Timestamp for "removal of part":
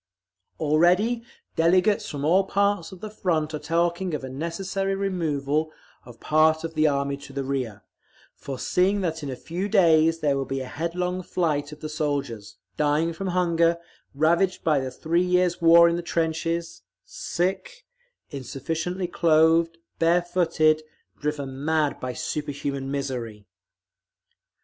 4.95-6.63